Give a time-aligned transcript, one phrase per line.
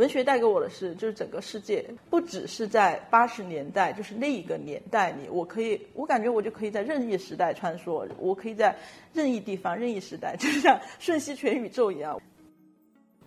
[0.00, 8.74] 文学带给我的是，就是整个世界，不只是在八十年代，就是那一个年代里，我可以，我感觉我就可以在任意时代穿梭，我可以在
[9.12, 12.18] 任意地方、任意时代， 就像瞬息全宇宙一样。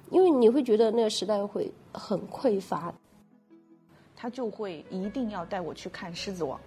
[0.09, 2.91] 因为你会觉得那个时代会很匮乏，
[4.15, 6.59] 他就会一定要带我去看《狮子王》，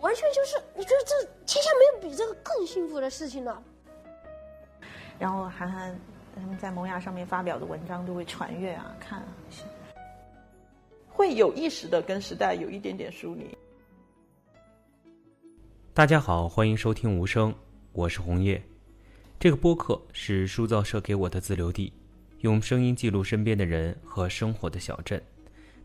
[0.00, 3.62] 完全就是你觉得这天下没有比这个更幸福的事情了。
[5.18, 5.94] 然后韩寒
[6.40, 9.26] 他们在萌芽上面发表的文章都会传阅啊看啊，
[11.08, 13.56] 会有意识的跟时代有一点点疏离。
[15.92, 17.54] 大家好，欢迎收听无声，
[17.92, 18.60] 我是红叶。
[19.38, 21.92] 这个播客是书造社给我的自留地。
[22.40, 25.22] 用声音记录身边的人和生活的小镇，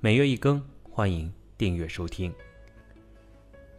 [0.01, 2.33] 每月一更，欢迎订阅收听。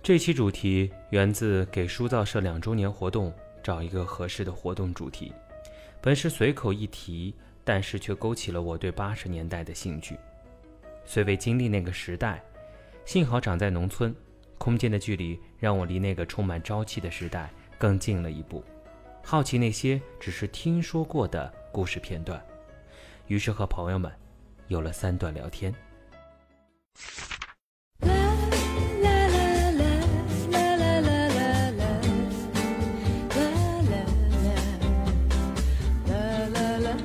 [0.03, 3.31] 这期主题源自给书造社两周年活动
[3.63, 5.31] 找一个合适的活动主题，
[6.03, 10.17] 本是随口一提，但是却勾起了我对八十年代的兴趣。
[11.05, 12.43] 虽未经历那个时代，
[13.05, 14.15] 幸好长在农村，
[14.57, 18.65] 空间的距离让我离那个充满朝气的时代更近了一步。
[19.23, 22.43] 好奇那些只是听说过的故事片段。
[23.27, 24.11] 于是和朋友们
[24.69, 25.75] 有了三段聊天。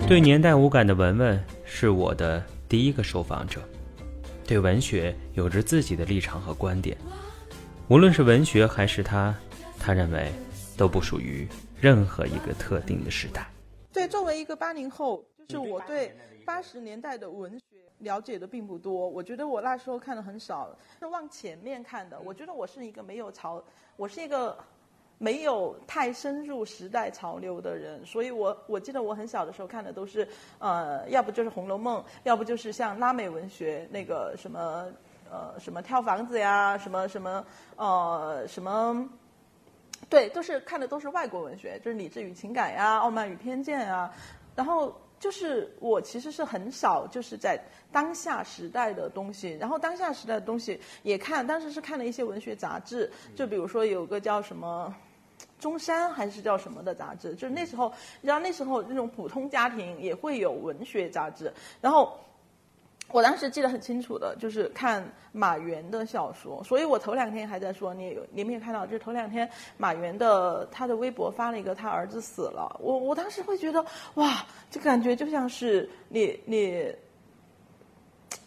[0.08, 3.60] 对年代无感的文文是我的第一个受访者，
[4.46, 6.96] 对文学有着自己的立场和观点。
[7.88, 9.34] 无论是文学还是他，
[9.80, 10.32] 他认为
[10.78, 11.48] 都不属于
[11.82, 13.50] 任何一个特定的时代。
[13.92, 15.26] 对，作为一个八零后。
[15.48, 16.12] 就是我对
[16.44, 17.66] 八十年代的文学
[18.00, 22.20] 了解的并不多，我觉得我那时候看的很少，是往前面看的。
[22.20, 23.64] 我觉得我是一个没有朝，
[23.96, 24.58] 我是一个
[25.18, 30.28] 没有太深入时代潮流的人，所以我我记得我很小的时候看的都是，
[30.60, 34.86] 呃，要不就是《红楼梦》，要不就是像拉美文学那个什么，
[35.32, 37.46] 呃，什么跳房子呀，什么什么，
[37.78, 39.10] 呃，什么，
[40.10, 44.12] 对，都是看的都是外国文学，就是《理智与情感》呀，《傲慢与偏见》呀，
[44.56, 44.94] 然后。
[45.26, 47.60] 就是我其实是很少就是在
[47.92, 54.96] 当下时代的东西，然后当下时代的东西也看，当时是看了一些文学杂志，就比如说有个叫什么
[55.58, 57.92] 中山还是叫什么的杂志，就是那时候，
[58.22, 62.16] 你知道那时候那种普通家庭也会有文学杂志，然后。
[63.12, 65.02] 我当时记得很清楚的，就是看
[65.32, 68.86] 马原的小说，所以我头两天还在说，你你没有看到？
[68.86, 73.86] 就是头两天马原的他的微博发了一个他儿子死了，我我当时会觉得
[74.16, 76.94] 哇，这感觉就像是你你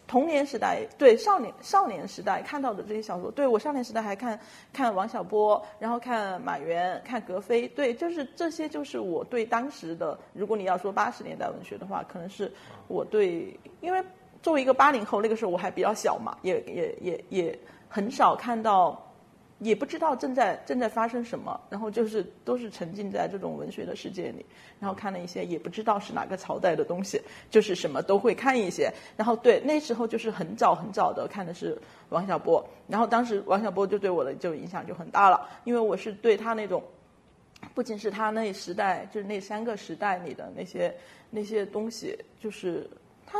[0.05, 4.39] 童年时代对少年少年时代看到的这些小说，对我少年时代还看
[4.71, 12.51] 看王小波，然后看马原，看格非，对，就是这些就是我对当时的，如果你要说八十年代文学的话，可能是
[12.87, 14.03] 我对因为。
[14.41, 18.97] 作为一个八零后，那个时候我还比较小嘛，也也也也很少看到，
[19.59, 24.45] 也不知道正在正在发生什么，然后就是都是沉浸在这种文学的世界里，
[24.79, 31.77] 然后看了一些也不知道是哪个朝代的东西，就是什么都会看一些，然后对那时候就是很早很早的看的是
[32.07, 36.81] 王小波，然后当时王小波就对我的就影响就很大了，因为我是对他那种，
[37.75, 40.95] 不仅是他那时代，就是那三个时代里的那些
[41.29, 42.89] 那些东西，就是
[43.25, 43.37] 他。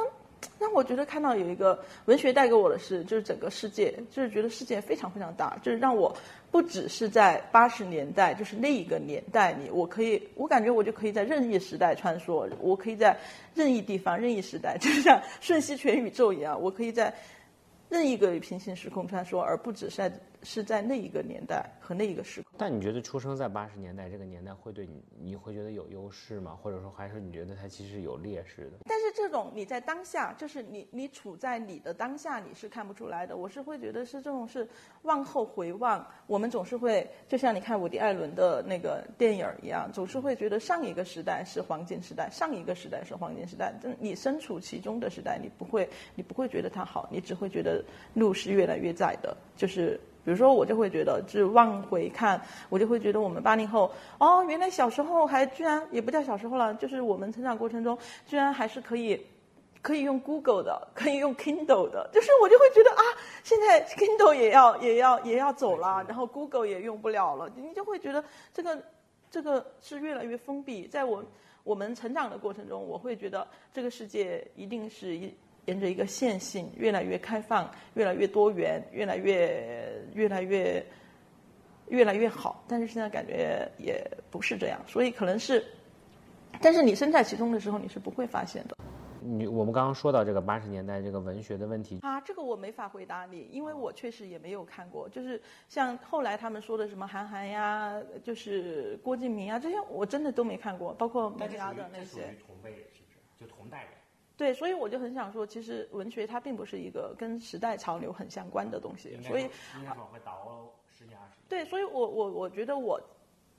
[0.58, 6.16] 那我觉得看到有一个文学带给我的是，就是整个世界，就是觉得世界非常非常大，就是让我
[6.52, 13.18] 不只是在八十年代，就是那一个年代里，我可以，我感觉我就可以在任意时代穿梭，我可以在
[13.54, 17.14] 任意地方、任意时代， 就像瞬息全宇宙一样，我可以在
[17.90, 20.12] 任意一个平行时空穿梭，而不只是在。
[20.44, 22.54] 是在那一个年代和那一个时空。
[22.58, 26.58] 但你觉得出生在八十年代这个年代会对你，你会觉得有优势吗？
[26.62, 28.78] 或者说还是你觉得它其实有劣势的？
[28.86, 33.38] 但是这种你在当下，就是你你处在你的当下，你是看不出来的。
[33.38, 34.68] 我是会觉得是这种是
[35.04, 43.74] 往后回望，我们总是会就像你看伍迪·艾伦的那个电影一样，总是会觉得上一个时代是黄金时代，上一个时代是黄金时代。
[44.00, 50.00] 你身处其中的时代，你不会你不会觉得它好，你只会觉得路是越来越窄的，就是。
[50.24, 52.40] 比如说，我就会觉得，就是往回看，
[52.70, 59.26] 我就会觉得我们八零后，哦，原来小时候还居然也不叫小时候了，就是我们成长过程中，居然还是可以，
[59.82, 63.02] 可以用 Google 的，可以用 Kindle 的，就是我就会觉得啊，
[63.44, 68.24] 现在 Kindle 也要也要也要走了，然后 Google 也用不了了，你就会觉得
[68.54, 68.84] 这个
[69.32, 70.86] 这个是越来越封闭。
[70.88, 71.24] 在我
[71.64, 75.34] 我们成长的过程中，我会觉得这个世界一定是一。
[75.66, 80.86] 沿着一个线性，越来越开放，越来越多元，越来越越来越
[81.90, 82.64] 越来越好。
[82.68, 85.64] 但是现在感觉也不是这样，所以可能是，
[86.62, 88.76] 但是你身在其中的时候，你是不会发现的。
[89.22, 95.10] 你我们刚刚说到这个八十年代这个文学的问题，啊，这个我没法回答你，因为我确实也没有看过。
[95.10, 102.34] 就是像后来他们说的什么韩寒呀，就是郭敬明啊，这些我真的都没看过，包括萌芽的那些。
[102.48, 103.20] 同辈人是不是？
[103.38, 103.90] 就同代人。
[104.40, 109.44] 对，所以我就很想说，其实文学它并不是一个跟时代潮流很相关的东西，所以
[109.78, 111.44] 应该说会倒十几二十年。
[111.50, 112.98] 对，所以我我我觉得我，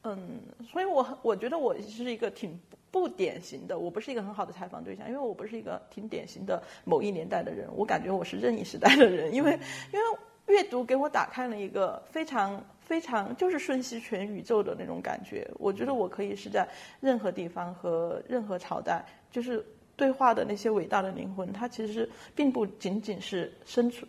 [0.04, 2.58] 嗯，所以我我觉得我是一个挺
[2.90, 9.52] 不典型的，我不是一个很好的采访对象，因为我不是一个挺典型的某一年代的人，我感觉我是任意时代的人，因为
[9.92, 16.66] 因为阅读给我打开了一个非常非常就是瞬息全宇宙的那种感觉，我觉得我可以是在
[17.00, 19.62] 任何地方和任何朝代，就是
[20.00, 24.06] 对话的那些伟大的灵魂，它其实并不仅仅是身处。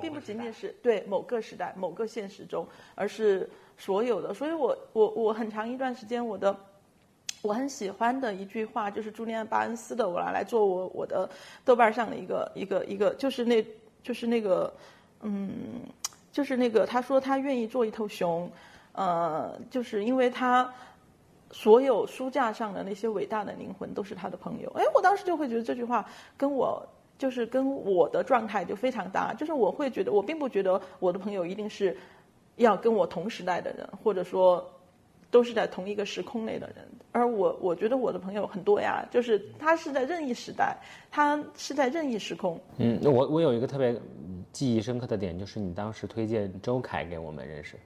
[0.00, 4.34] 并不仅仅是对某个时代、某个现实中，而是所有的。
[4.34, 6.56] 所以我我我很长一段时间，我的
[7.40, 11.30] 我很喜欢的一句话就是朱利安·巴恩斯的，我拿来做我我的
[11.64, 13.64] 豆瓣上的一个一个一个，就是那，
[14.02, 14.72] 就是那个，
[15.22, 15.52] 嗯，
[16.32, 18.50] 就是那个他说他愿意做一头熊，
[18.90, 20.68] 呃，就是因为他
[21.50, 24.70] 所有书架上的那些伟大的灵魂都是他的朋友。
[24.76, 26.04] 哎，我当时就会觉得这句话
[26.36, 26.86] 跟我。
[27.18, 31.96] 就是跟我的状态就非常搭，就是我会觉得，我并不觉得我的朋友一定是
[32.56, 34.62] 要跟我同时代的人，或者说
[35.30, 40.76] 都是在同一个时空内的人，而我我觉得我的朋友很多呀，就是他是在任意时代，
[41.10, 42.60] 他是在任意时空。
[42.76, 43.98] 嗯，我我有一个特别
[44.52, 47.76] 记忆深刻的点，就是你当时推荐周凯给我们认识，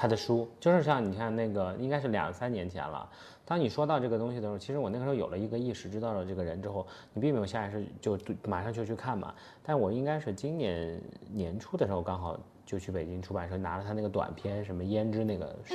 [0.00, 3.10] 他的书，就是像你看那个应该是两三年前了。
[3.44, 9.34] 当你说到这个东西的时候，其实我那个时候有了一个意识，知道了这个人之后，你并没有下意识就马上就去看嘛。
[9.60, 11.02] 但我应该是今年
[11.32, 15.74] 年初的时候，刚好就去北京出版社拿了他那个短篇什么胭脂那个书，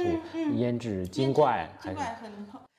[0.56, 2.00] 胭脂精怪还是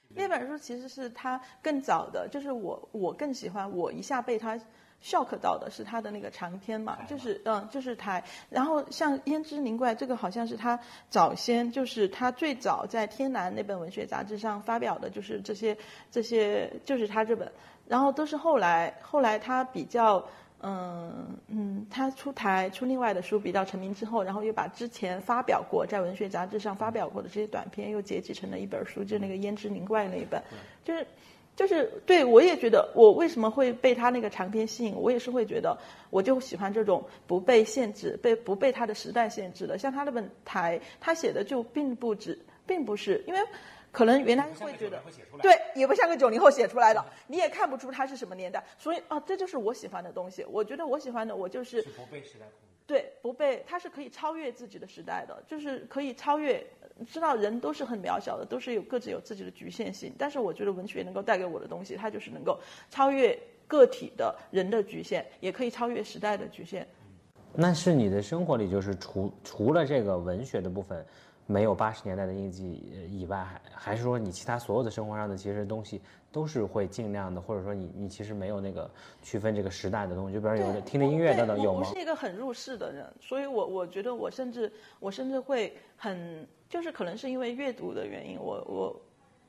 [0.08, 4.58] 那本书其实是他更早的，就是我我更喜欢，我一下被他。
[5.02, 8.24] Shock 到的是他的那个长篇嘛，就是嗯，就是台。
[8.48, 10.78] 然后像《胭脂凝怪》这个，好像是他
[11.10, 15.76] 早先，就是他最早在《天南》那本文学杂志上发表的，就是这些
[16.10, 17.50] 这些，就是他这本。
[17.86, 20.24] 然后都是后来，后来他比较
[20.62, 30.42] 嗯嗯，他出台出另外的书比较成名之后，然后又把之前发表过在文学杂志上发表过的这些短篇又结集成了一本书，就是那个《胭脂凝怪》那一本，
[30.82, 31.06] 就是。
[31.56, 34.94] 就是对我也觉得，我为什么会被他那个长篇吸引？
[34.96, 35.76] 我也是会觉得，
[36.10, 39.78] 我就喜欢这种不被限制、被不被他的时代限制的。
[39.78, 42.36] 像他那本台，他写的就并不止，
[42.66, 43.40] 并不是因为
[43.92, 45.00] 可能原来会觉得，
[45.40, 48.64] 对，也不像个九零后写出来的，你也看不出他是什么年代。
[48.76, 50.44] 所以啊，这就是我喜欢的东西。
[50.50, 52.73] 我觉得我喜欢的，我就是不被时代控制。
[52.86, 56.64] 对，不被，他是可以超越自己的时代的，就是可以超越。
[57.08, 60.12] 知道人都是很渺小的，都是有各自有自己的局限性。
[60.16, 63.36] 但是我觉得文学能够带给我的东西，它就是能够超越
[63.66, 66.86] 个体的人的局限，也可以超越时代的局限。
[67.52, 71.04] 那是你的生活里，就是除除了这个文学的部分。
[71.46, 76.00] 没有八十年代的印记以外，还还是说你其他所有的生活上的其实东西
[76.32, 78.90] 都是会尽量的，或者说你你其实没有那个
[79.22, 81.80] 区分这个时代的东西，就比如有的听的音乐等等有吗？
[81.80, 89.00] 我是一个很入世的人，所以我我觉得我甚至我甚至会很就是可能是因为阅读的原因，我我。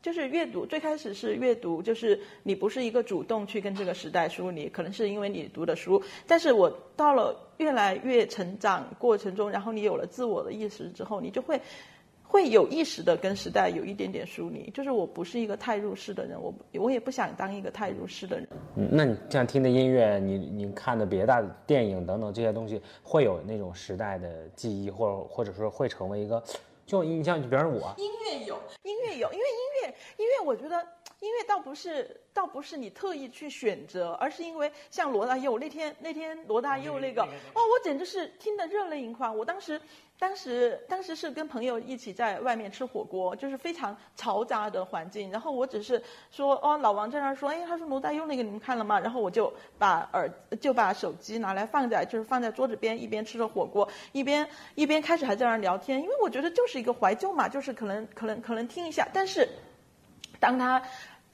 [0.05, 5.99] 就是阅读，最开始是阅读，就是你不是一个主动去跟这个时代疏离，可能是因为你读的书。
[6.27, 11.59] 但是我到了越来越成长过程中，然后你有了自我的意识之后，你就会
[12.21, 14.69] 会有意识的跟时代有一点点疏离。
[14.75, 18.47] 就是我不是一个太入世的人，我我也不想当一个太入世的人。
[18.75, 26.43] 嗯，那你像听的音乐，你你看的别的电影等等这些东西，会有那种时代的记忆，或者或者说会成为一个。
[26.85, 29.87] 就你像，比如我，音乐有，音乐有，因为音乐，
[30.17, 30.87] 音乐，我觉得
[31.25, 39.81] 音乐倒不是，倒不是你特意去选择，而是因为像罗大佑那天，那天罗大佑那个，哦，我简直是听得热泪盈眶，我当时。
[40.17, 45.29] 当时，当时是跟朋友一起在外面吃火锅，就是非常嘈杂的环境。
[45.29, 46.01] 然后我只是
[46.31, 48.97] 说，哦，老王在那儿说，哎，他说罗大佑那个你们看了吗？
[48.97, 56.01] 然后我就把耳就把手机拿来放在，就是放在桌子边，一边吃着火锅，一边一边开始还在那儿聊天。
[56.01, 59.05] 因为我觉得就是一个怀旧嘛，就是可能可能可能听一下。
[59.11, 59.45] 但是，
[60.39, 60.81] 当他。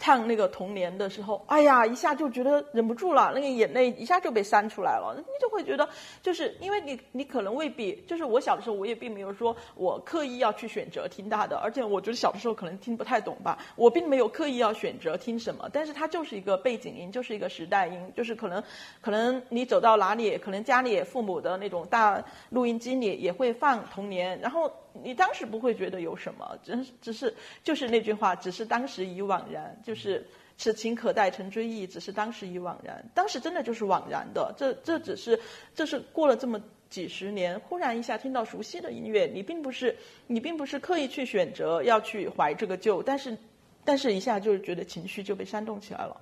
[0.01, 5.15] 唱那个童年的时候，哎呀，一下就觉得忍不住了，那个眼泪一下就被煽出来了。
[5.15, 5.87] 你就会觉得，
[6.23, 18.63] 就是因为你，你可能未必，就是我小的时候，我也并没有说我刻意要去选择听他的，而且我觉得小的时候可能听不太懂吧，我并没有刻意要选择听什么，但是它就是一个背景音，就是一个时代音，就是可能，
[19.01, 24.71] 可能你走到哪里，可能家里父母的那种大录音机里也会放童年，然后。
[25.03, 27.33] 你当时不会觉得有什么，只是只是
[27.63, 33.09] 就是那句话，只是当时已惘然，就是此情可待成追忆，只是当时已惘然。
[33.13, 35.39] 当时真的就是惘然的，这这只是
[35.73, 39.95] 这是过了这么几十年，忽然一下听到熟悉的音乐，你并不是
[40.27, 43.37] 你并不是刻意去选择要去怀这个旧，但是
[43.83, 46.21] 但是一下就是觉得情绪就被煽动起来了。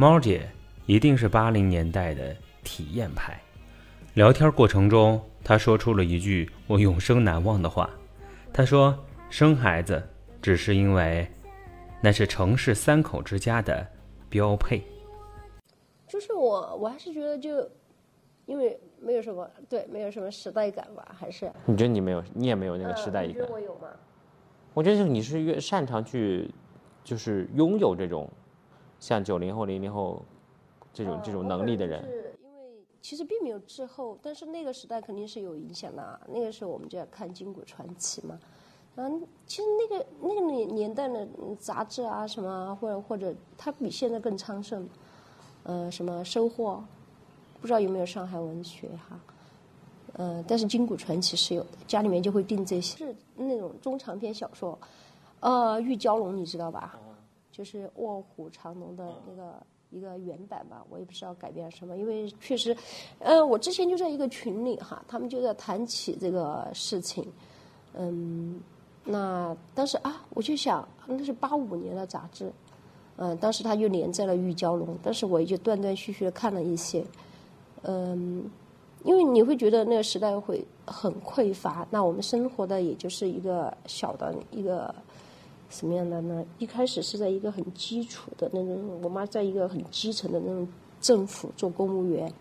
[0.00, 0.48] 猫姐
[0.86, 3.36] 一定是八零年代的体验派。
[4.14, 7.90] 聊天过程中，她说出了一句我永生难忘的话。
[8.52, 8.96] 她说
[9.28, 10.00] ：“生孩子
[10.40, 11.28] 只是因为
[12.00, 13.84] 那是城市三口之家的
[14.28, 14.84] 标配。”
[16.06, 17.68] 就是我，我还是觉得就，
[18.46, 21.50] 因为没有什么对，没有什么时代感吧，还是。
[21.66, 23.30] 你觉得你没有，你也没有那个时代感？
[23.30, 23.88] 你觉得我有吗？
[24.74, 26.48] 我觉得你是越擅长去，
[27.02, 28.30] 就是拥有这种。
[29.00, 30.22] 像九零后、零零后
[30.92, 36.20] 这种这种能力的人，是因为其实并没有滞后，但是那个时代肯定是有影响的啊。
[36.26, 38.38] 那个时候我们就要看《金谷传奇》嘛，
[38.96, 41.26] 嗯，其实那个那个年年代的
[41.58, 44.88] 杂志啊什么，或者或者它比现在更昌盛，
[45.62, 46.82] 呃，什么收获，
[47.60, 49.20] 不知道有没有上海文学哈，
[50.14, 54.76] 呃，但是《金谷传奇》是有的，家里面就会订这些，是那种中长篇小说，
[55.38, 56.98] 呃，《玉娇龙》你知道吧？
[57.58, 59.60] 就是《卧虎藏龙》的那个
[59.90, 62.76] 一个原版吧，我也不知道改编什么，因为确实，
[63.18, 67.26] 呃，我之前就在一个群里哈，他们就在谈起这个事情，
[67.94, 68.60] 嗯，
[69.04, 72.52] 那当时啊，我就想那是八五年的杂志，
[73.16, 77.04] 嗯，当时他就连载了《玉娇龙》，但是我也就断断续续的看了一些，
[77.82, 78.48] 嗯，
[79.02, 84.94] 因为你会觉得那个时代会很匮乏，那我们生活的也就是一个小的一个。
[85.70, 86.44] 什么样的呢？
[86.58, 90.66] 一开始是在一个很基础的那种，我妈在一个很基层的那种
[91.00, 92.32] 政府做公务员，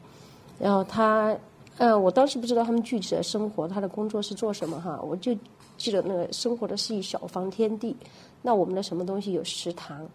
[0.57, 1.38] 然后她，
[1.77, 5.36] 嗯，我当时不知道他们具体的生活，她的工作是做什么哈，我就
[5.77, 7.96] 记得那个生活的是一小方天地，
[8.41, 10.07] 那我们的什么东西有食堂，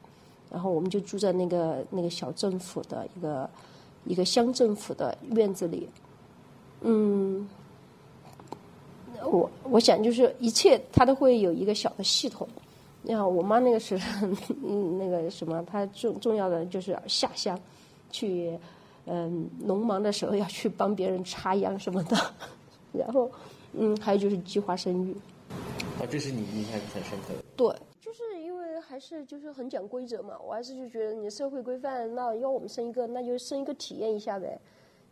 [0.51, 3.51] 然后我们就住在那个那个小政府的一个
[4.07, 5.87] 一个乡政府的院子里，
[6.81, 7.47] 嗯，
[9.23, 12.49] 我我想就是一切它都会有一个小的系统。
[13.05, 13.99] 你好，我妈那个是，
[14.65, 17.59] 嗯，那个什么，她重重要的就是下乡，
[18.11, 18.57] 去，
[19.07, 22.17] 嗯，农忙的时候要去帮别人插秧什么的，
[22.95, 23.29] 然后，
[23.73, 25.13] 嗯，还有就是计划生育。
[26.01, 27.43] 啊，这是你印象很深刻的。
[27.57, 34.57] 对，就是因为还是就是很讲规则嘛，我还是就觉得你社会规范，那要我们生一个，那就生一个体验一下呗，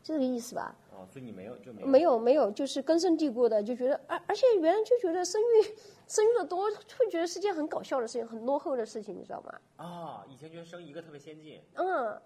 [0.01, 0.73] 就这个意思吧。
[0.93, 1.89] 哦，所以你没有就没有。
[1.89, 5.75] 没有没有，就是根深蒂固的就觉得，而而且原来就觉得生育。
[6.11, 9.61] 生育的多会觉得是件很搞笑的事情，很落后的事情，你知道吗？
[9.77, 11.63] 啊，以前觉得生一个特别先进。
[11.75, 12.21] 嗯，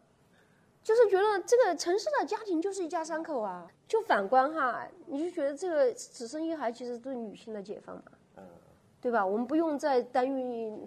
[0.82, 3.70] 就是觉得这个城市的家庭就是一家三口啊。
[3.86, 8.04] 就反观哈，你就觉得这个只生一孩其实对女性的解放嘛。
[8.36, 8.44] 嗯。
[9.02, 9.26] 对吧？
[9.26, 10.78] 我们不用再担于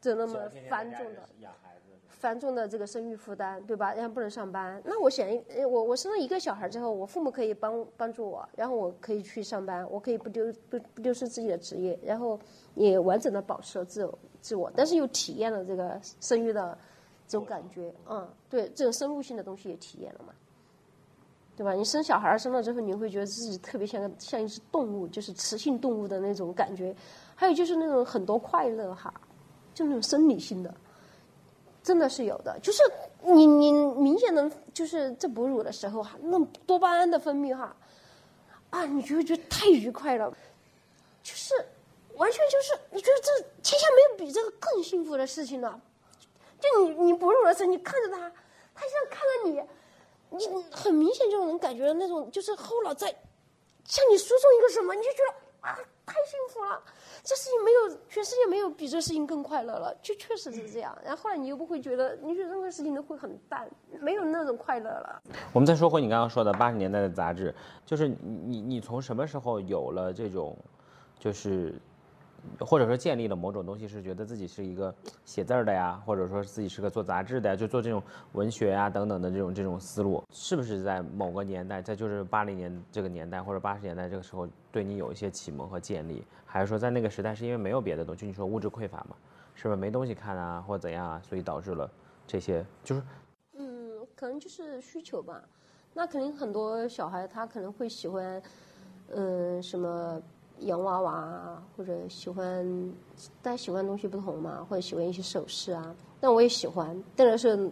[0.00, 1.28] 这那么繁重的。
[2.18, 3.92] 繁重的这个生育负担，对吧？
[3.92, 4.80] 然后不能上班。
[4.84, 5.26] 那我想，
[5.70, 12.38] 我我生了一个小孩之后，我父母可以帮帮助我，然后我可以去上班，我可以不丢不不丢失自己的职业，然后
[12.74, 16.76] 也完整的保持了自我自我，但是又体验了这个生育的
[17.28, 17.92] 这种感觉。
[18.08, 20.32] 嗯，对，这种生物性的东西也体验了嘛，
[21.54, 21.74] 对吧？
[21.74, 26.96] 你生小孩生了之后，你会觉得自己特别像个像一只动物，就是雌性动物的那种感觉。
[27.34, 29.12] 还有就是那种很多快乐哈，
[29.74, 30.74] 就那种生理性的。
[31.86, 32.82] 真的是有的，就是
[33.22, 37.76] 你你明显能就是在哺乳的时候哈，那多巴胺的分泌哈，
[38.70, 40.28] 啊，你就会觉得太愉快了，
[41.22, 41.54] 就是
[42.16, 43.30] 完全就是你觉得这
[43.62, 45.80] 天下没有比这个更幸福的事情了，
[46.58, 48.32] 就你你哺乳的时候，你看着他，
[48.74, 49.62] 他像看着你，
[50.30, 53.06] 你很明显就能感觉到那种就是后脑在
[53.84, 55.34] 向你输送一个什么，你就觉得
[56.06, 56.80] 太幸福了。
[57.22, 60.96] 这事情没有，全世界没有比这事情更快乐了，就确实是这样。
[61.04, 63.68] 然后后来你又不会觉得，你觉得任何事情都会很淡，
[64.00, 65.22] 没有那种快乐了。
[65.52, 67.54] 我们再说回你刚刚说的八十年代的杂志，
[67.84, 70.56] 就是你你从什么时候有了这种，
[71.18, 71.74] 就是。
[72.60, 78.02] 或者说建立了某种东西，是觉得自己是一个写字儿的呀，或者说自己是个做杂志的呀，就做这种
[78.32, 89.16] 文学呀等等的这种这种思路，是不是在某个年代，在就是八零年这个年代或者八十年代这个时候，对你有一些启蒙和建立，还是说在那个时代是因为没有别的东西，就你说物质匮乏嘛，
[89.54, 91.90] 是不是没东西看啊，或者怎样啊，所以导致了
[92.26, 93.02] 这些，就是，
[93.54, 95.42] 嗯，可能就是需求吧，
[95.94, 98.42] 那肯定很多小孩他可能会喜欢，
[99.08, 100.22] 嗯，什么。
[100.60, 102.92] 洋娃娃啊，或者喜欢，
[103.42, 105.94] 大家喜欢的东西不同嘛，或者喜欢一些首饰啊。
[106.18, 107.70] 但我也喜欢，但是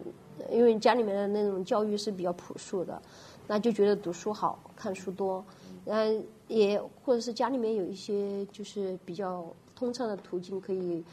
[0.51, 3.01] 因为家里面的那种教育是比较朴素的，
[3.47, 5.43] 那就觉得读书好看书多，
[5.83, 11.03] 然后，也或者是家里面有一些就是比较通畅的途径，可以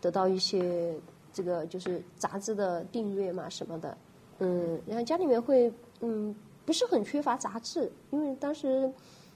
[0.00, 0.94] 得到一些
[1.32, 3.96] 这个就是杂志的订阅嘛什么的，
[4.40, 6.34] 嗯，然后家里面会嗯
[6.66, 8.92] 不是很缺乏杂志，因为当时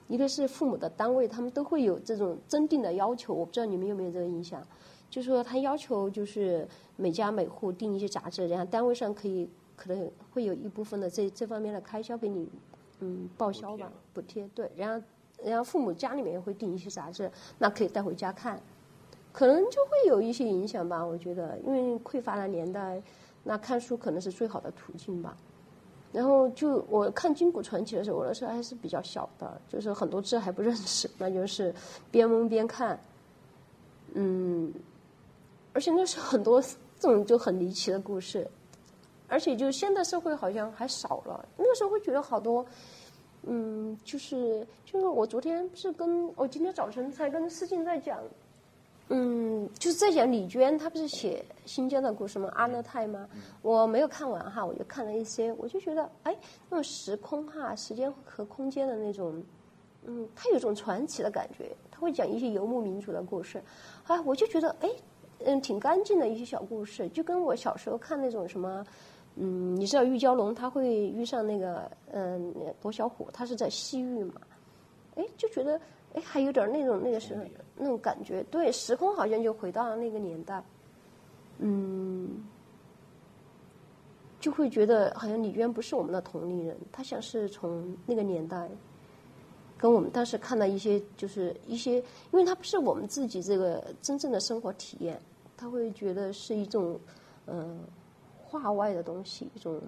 [0.09, 4.61] 一个是父母的单位，他们都会有这种增订的要求，我不知道你们有没有这个印象，
[5.09, 9.49] 就是说他要求就是每家每户订一些杂志，然后单位上可以。
[9.81, 12.49] 可能会有一部分的这这方面的开销给你，
[12.99, 14.45] 嗯，报销吧，补贴。
[14.53, 15.07] 对，然后，
[15.45, 18.61] 然后父母家里面也会订一些杂志，那可以带回家看，
[19.31, 21.07] 可能就会有一些影响吧。
[21.07, 23.01] 我觉得，因为匮乏的年代，
[23.45, 25.37] 那看书可能是最好的途径吧。
[26.13, 31.75] 然后就我看《金谷传奇》的时候，我那时候还是比较小的，就是很多字还不认识，那就是
[32.11, 32.99] 边蒙边看，
[34.15, 34.73] 嗯，
[35.73, 36.61] 而且那时候很多
[36.99, 38.49] 这种就很离奇的故事。
[39.31, 41.47] 而且，就现代社会好像还少了。
[41.59, 42.65] 那个时候会觉得好多，
[43.43, 48.19] 嗯，就是就是我昨天不是跟我今天早晨才跟思静在讲，
[49.11, 52.51] 嗯，就是在讲李娟，她不是写新疆的故事吗？
[52.55, 53.29] 阿勒泰吗？
[53.63, 56.37] 我没有看完哈，我就看了一些，我就觉得，哎，
[56.69, 59.43] 那种时空哈，时间和空间的那种，
[60.05, 61.75] 嗯，它有一种传奇的感觉。
[61.91, 63.63] 他会讲一些游牧民族的故事，
[64.07, 64.91] 啊，我就觉得，哎，
[65.45, 68.85] 嗯，挺干净的一些小故事，就跟我小时候看那种什么。
[69.41, 74.35] 嗯，你知道玉娇龙他会遇上那个嗯罗小虎，他是在西域嘛？
[75.19, 75.79] 哎，就觉得
[76.15, 77.43] 哎还有点那种那个时候
[77.77, 80.65] 那种感觉，对，时空好像就回到了那个年代，
[81.59, 82.43] 嗯，
[84.41, 88.71] 就会觉得好像李渊不是我们的同龄人，他像是从那个年代
[89.77, 95.21] 跟我们当时看到一些就是一些，因为他不是我们自己这个真正的生活体验，
[95.57, 96.99] 他会觉得是一种
[97.47, 97.81] 嗯。
[98.51, 99.79] 画外的东西，一种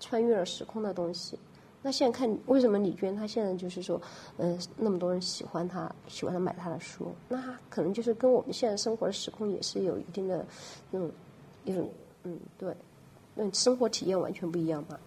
[0.00, 1.38] 穿越了时空的东西。
[1.84, 4.00] 那现在看，为什么李娟她现在就是说，
[4.38, 10.46] 嗯，那么多人喜欢她，喜欢她买她的书，那她可能就是跟我们现在生活的时空也是有一定的
[10.90, 11.10] 那种
[11.64, 11.90] 一种
[12.22, 12.72] 嗯，对，
[13.34, 14.98] 那生活体验完全不一样吧？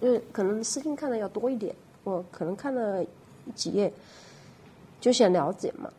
[0.00, 3.04] 因为可能私信看的要多一点，我可能看了
[3.54, 3.92] 几页
[5.00, 5.90] 就想了解嘛。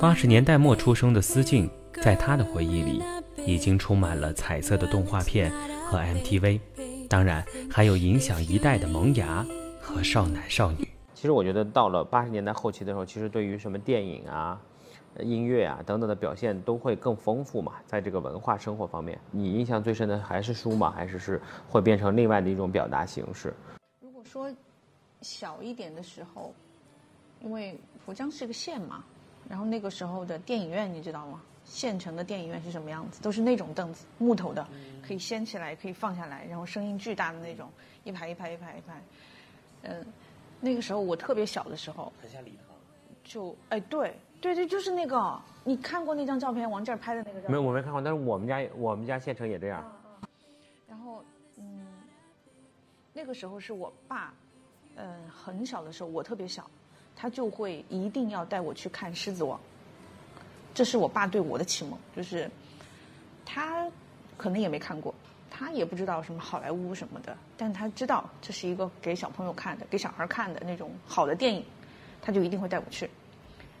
[0.00, 1.68] 八十年代末出生的思静，
[2.00, 3.02] 在她的回忆里，
[3.48, 5.50] 已经充满了彩色的动画片
[5.86, 6.60] 和 MTV，
[7.08, 9.44] 当然还有影响一代的萌芽
[9.80, 10.86] 和少男少女。
[11.14, 14.60] 其实我觉得到了八十年代后期的时候，其实对于什么电影啊、
[15.20, 17.72] 音乐啊等等的表现都会更丰富嘛。
[17.86, 20.92] 在这个文化生活方面，你印象最深的还是书吗？
[20.94, 23.54] 还是是会变成另外的一种表达形式？
[24.02, 24.54] 如果说
[25.22, 26.52] 小一点的时候，
[27.40, 29.02] 因为福江是个县嘛。
[29.48, 31.40] 然后那个时候的电影院你知道吗？
[31.68, 33.20] 县城的电影院是什么样子？
[33.22, 34.66] 都是那种凳子，木头的，
[35.06, 37.70] 可以掀起来，可以放下来，然后声音巨大的那种，
[38.04, 39.02] 一排一排一排一排。
[39.82, 40.04] 嗯，
[40.60, 42.76] 那个时候我特别小的时候，很像礼堂。
[43.22, 47.40] 就哎，对对对，就是那个，你看过那张照片，王健拍的那个？
[47.42, 48.00] 照片没有，我没看过。
[48.00, 49.84] 但是我们家我们家县城也这样。
[50.88, 51.22] 然后
[51.58, 51.86] 嗯，
[53.12, 54.32] 那个时候是我爸，
[54.96, 56.68] 嗯，很小的时候，我特别小。
[57.20, 59.58] 他就会一定要带我去看《狮子王》，
[60.74, 61.98] 这是我爸对我的启蒙。
[62.16, 62.50] 就是
[63.44, 63.86] 他
[64.36, 65.14] 可能也没看过，
[65.50, 71.64] 他也不知道什么好莱坞什么的，但他知道这是一个给小朋友看的、给小孩看的那种好的电影，
[72.20, 73.08] 他就一定会带我去。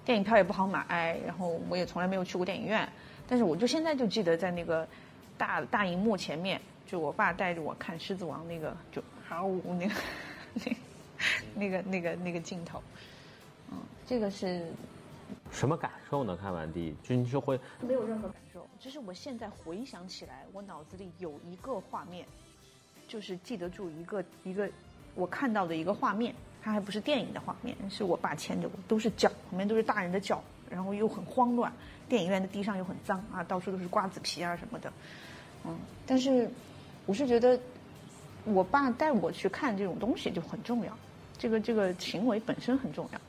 [0.04, 2.88] 电影票也不好买，然后我也从来没有去过电影院，
[3.28, 4.88] 但是我就现在就记得在那个
[5.36, 9.46] 大大荧幕前面，就我爸带着我看《狮子王》那个，就好
[9.78, 9.94] 那个
[11.54, 12.82] 那个那个那个镜头。
[13.70, 14.72] 嗯，这个是
[15.50, 16.36] 什么感受呢？
[16.36, 18.66] 看完第一，就你就会没有任何感受。
[18.78, 22.26] 就是我现在回想起来，我脑子里有一个画面，
[23.08, 24.68] 就是记得住一个一个
[25.14, 31.72] 我看到的一个画面，它还不是电影的画面，是我爸牵着我，都是脚，旁边都是大人的脚，然后又很慌乱，
[32.08, 34.92] 电影院的地上又很脏啊，到处都是瓜子皮啊什么的。
[35.64, 36.48] 嗯，但是
[37.06, 37.58] 我是觉得
[38.44, 40.96] 我爸带我去看这种东西就很重要，
[41.36, 43.20] 这个这个行为本身很重要。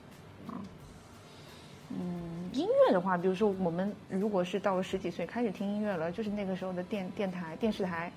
[2.60, 8.12] 嗯，音乐的话，比如说我们如果是到了十几岁开始听音乐了，就是那个时候的电电台、电视台，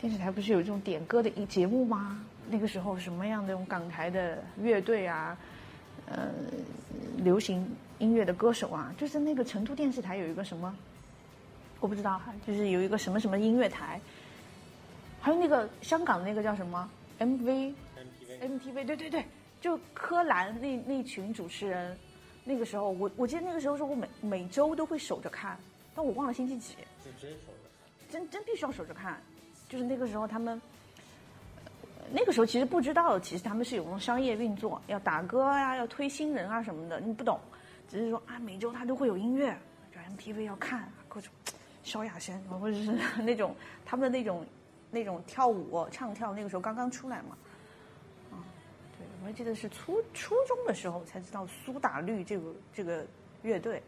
[0.00, 2.24] 电视台不是有这种点歌的一节目吗？
[2.48, 5.36] 那个时候什么样的港台的乐队啊，
[6.06, 6.30] 呃，
[7.18, 10.72] 流行音乐的歌手啊，就是那个成都电视台有一个什么，
[11.80, 14.00] 我不知道哈，就是有一个什么什么音乐台，
[15.20, 19.24] 还有那个香港那个叫什么？MV，MTV，MTV，对对对，
[19.60, 21.98] 就柯蓝那那群主持人。
[22.48, 25.58] 那个时候，我我记得那个时候是我每每周都会守着看，
[25.96, 26.74] 但我忘了星期几。
[27.04, 28.08] 就真守着看。
[28.08, 29.20] 真真必须要守着看。
[29.68, 30.62] 就是那个时候他们，
[32.12, 37.40] 那个时候其实不知道，其实他们是有那种商业运作，要打歌呀，要推新人啊什么的，你不懂，
[37.88, 39.52] 只是说啊每周他都会有音乐，
[39.92, 41.32] 就 MTV 要看各种
[41.82, 44.46] 萧亚轩或者是 那种他们的那种
[44.92, 47.36] 那种跳舞唱跳，那个时候刚刚出来嘛。
[49.16, 53.06] 对，我还记得是初初中的时候才知道苏打绿这个这个
[53.42, 53.82] 乐队。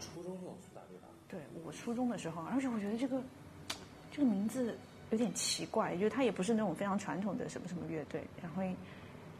[0.00, 1.08] 初中就有苏打绿吧？
[1.28, 3.22] 对我初中的时候，而且我觉得这个
[4.10, 4.76] 这个名字
[5.10, 8.62] 有点奇怪，就是它也不是那种非常传统的什么什么乐队，然后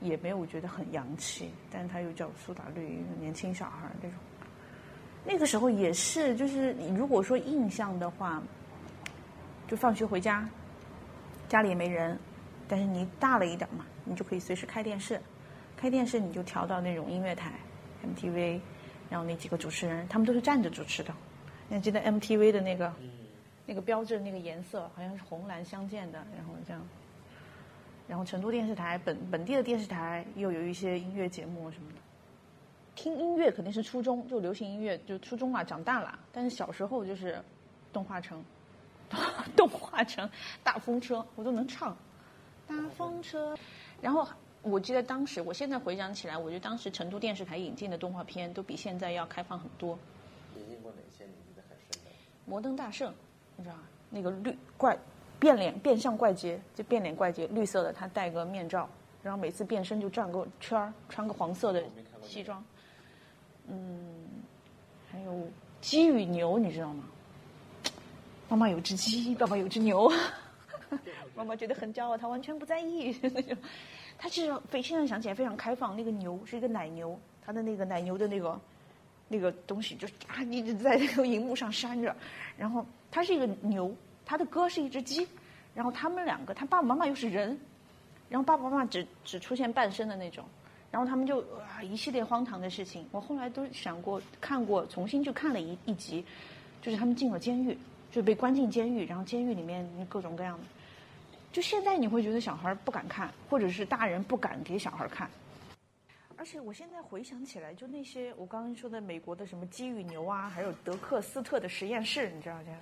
[0.00, 4.18] 也没有觉得很洋气，但是它又叫苏打绿，年轻小孩那种。
[5.24, 8.42] 那个时候也是，就是你如果说印象的话，
[9.66, 10.46] 就放学回家，
[11.48, 12.18] 家里也没人，
[12.68, 15.20] 但是你大了一点嘛，你就可以随时开电视，
[15.76, 17.52] 开电视你就调到那种音乐台
[18.04, 18.60] ，MTV，
[19.10, 21.14] 然后那几个主持人他们都是站着主持的，
[21.68, 22.92] 你还记得 MTV 的那个
[23.66, 26.82] 那个标志那个颜色好像是红蓝相间的，然后这样，
[28.06, 31.98] 然后成都电视台本本地的电视台又有一些音乐节目什么的。
[32.94, 36.16] 听音乐肯定是初中，就流行音乐，就初中嘛，长大了。
[36.30, 37.42] 但是小时候就是
[37.92, 38.44] 动画城，
[39.56, 40.30] 动画城
[40.62, 41.96] 大风车我都能唱，
[42.66, 43.56] 大风车。
[44.00, 44.26] 然后
[44.62, 49.98] 我记得当时，我现在回想起来，我觉得当时成都电视台引进的动画片都比现在要开放很多。
[50.56, 52.10] 引进过哪些你记得很深的？
[52.44, 53.12] 摩登大圣，
[53.56, 53.82] 你知道吧？
[54.10, 54.96] 那个绿怪
[55.40, 58.88] 变脸变相怪杰，就变脸怪杰，绿色的，他戴个面罩，
[59.22, 61.82] 然后每次变身就转个圈儿，穿个黄色的
[62.22, 62.64] 西装。
[63.66, 64.26] 嗯，
[65.10, 65.48] 还有
[65.80, 67.04] 鸡与牛，你知道吗？
[68.48, 70.12] 妈妈有只鸡，爸爸有只牛，
[71.34, 73.56] 妈妈觉得很骄傲，她完全不在意 那种。
[74.18, 78.60] 她其实非现在想起来非常开放，那个牛是一个奶牛，它的那个奶牛的那个
[79.28, 82.14] 那个东西就啊一直在那个荧幕上扇着，
[82.56, 83.94] 然后它是一个牛，
[84.24, 85.26] 它的哥是一只鸡，
[85.74, 87.58] 然后他们两个，他爸爸妈妈又是人，
[88.28, 90.44] 然后爸爸妈妈只只出现半身的那种。
[90.90, 96.24] 然后他们就啊一系列荒唐的事情，我后来都想过看过，重新去看了一一集，
[96.80, 97.76] 就是他们进了监狱，
[98.12, 100.64] 就被关进监狱，然后监狱里面各种各样的，
[101.54, 105.30] 就现在你会觉得小孩不敢看，或者是大人不敢给小孩看，
[106.36, 112.72] 而且我现在回想起来，就那些我刚刚说的美国的什么鸡与牛啊，还有德克斯特的实验室，你知道这？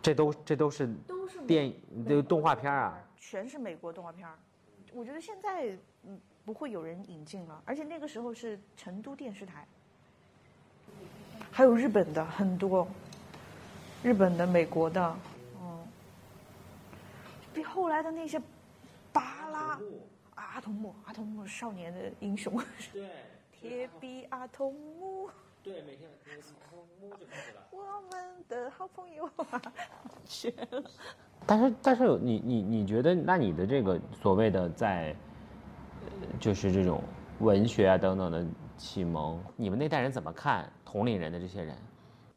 [0.00, 1.74] 这都这都是都是电影，
[2.08, 4.34] 都动画片啊，全是美国动画片儿。
[4.94, 9.66] 我觉得现在嗯不会有人引进了，而且那个时候是成都电视台，
[11.50, 12.88] 还有日本的很多，
[14.02, 15.33] 日本的、美国的，嗯，
[17.54, 18.40] 比后来的那些
[19.12, 19.80] 巴拉
[20.34, 22.60] 阿童木，阿童木少年的英雄，
[22.92, 23.08] 对，
[23.52, 25.30] 铁臂阿童木，
[25.62, 26.30] 对，每天阿
[26.68, 27.66] 童木就开始了。
[27.70, 29.62] 我们的好朋友啊。
[31.46, 35.14] 但是，但是你你你觉得，那你的这个所谓的在，
[36.00, 37.02] 呃就是这种
[37.38, 38.44] 文学啊等等的
[38.76, 41.76] 启蒙，你们那代人怎么看同龄人的这些人？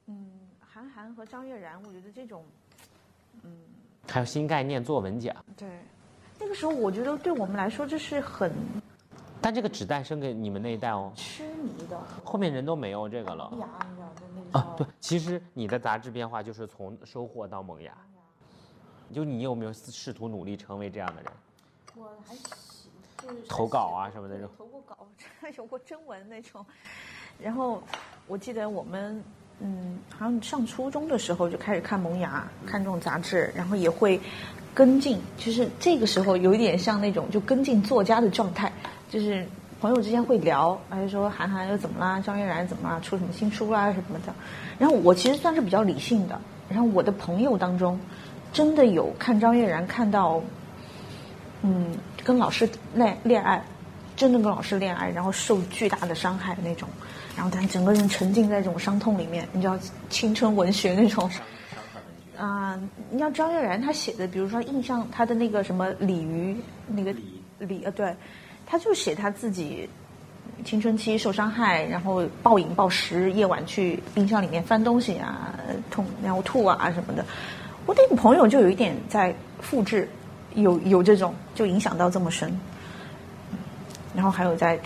[0.08, 2.46] 嗯，韩寒和张悦然，我觉得这种，
[4.10, 5.68] 还有新概念作文奖，对，
[6.40, 8.52] 那个时候我觉得对我们来说这是很
[9.42, 14.60] 但这个只诞生给你们那一代哦，痴迷的后面人都没有这个了萌芽，你知道，在那个。。
[14.60, 17.96] 啊对，其实你的杂志变化就是从收获到萌芽，
[19.14, 21.32] 就你有没有试图努力成为这样的人？
[21.96, 22.92] 我还行
[23.22, 25.08] 就是投稿啊什么那种投过稿，
[25.58, 26.66] 有过征文那种。
[27.40, 27.84] 然后
[28.26, 29.24] 我记得我们
[29.60, 34.20] 嗯，好像上初中的时候就开始看《萌芽》，看这种杂志，然后也会
[34.74, 35.20] 跟进。
[35.38, 38.72] 就是这个时候有一点像那种就跟进作家的状态，
[39.10, 39.44] 就是
[39.82, 44.34] 朋友之间会聊，还是说韩寒又怎么啦，张悦然怎么啦，出什么新书啦什么的。
[44.78, 46.40] 然后我其实算是比较理性的，
[46.70, 48.00] 然后我的朋友当中，
[48.54, 50.40] 真的有看张悦然看到，
[51.64, 53.64] 嗯，跟老师恋恋爱，
[54.16, 56.88] 真的跟老师恋爱，然后受巨大的伤害的那种，
[57.38, 59.78] 然后他整个人沉浸在这种伤痛里面，你知道
[60.10, 61.30] 青春文学那种。
[62.36, 66.56] 啊、你像张悦然他写的，比如说印象他的那个什么鲤鱼
[66.88, 67.14] 那个
[67.60, 68.16] 鲤呃对，
[68.66, 69.90] 他就写他自己
[70.64, 75.54] 青春期受伤害，然后暴饮暴食，夜晚去冰箱里面翻东西啊，
[75.90, 77.26] 痛然后吐啊什么的。
[77.86, 80.08] 我那个朋友就有一点在复制，
[80.54, 82.52] 有有这种就影响到这么深，
[84.14, 84.80] 然后还有在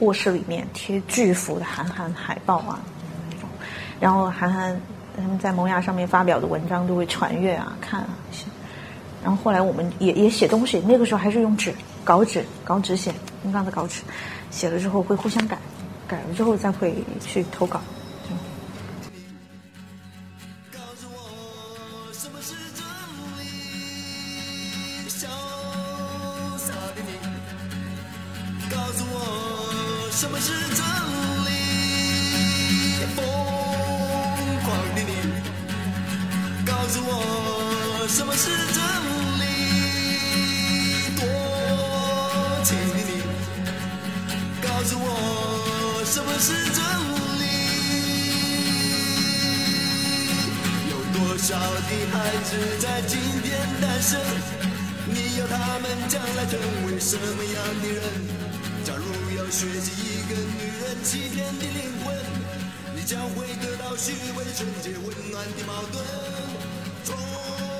[0.00, 2.80] 卧室里面贴巨幅的韩寒海报啊
[3.30, 3.48] 那种，
[4.00, 4.80] 然后韩寒
[5.16, 8.08] 他们在萌芽上面发表的文章都会传阅啊看啊，
[9.22, 14.02] 然后后来我们也也写东西，那个时候还是用纸稿纸稿纸写，用刚的稿纸，
[14.50, 15.58] 写了之后会互相改，
[16.08, 17.80] 改了之后再会去投稿。
[59.50, 62.14] 学习一个女人欺骗的灵魂，
[62.94, 66.04] 你将会得到虚伪、纯洁、温暖的矛盾
[67.04, 67.79] 中。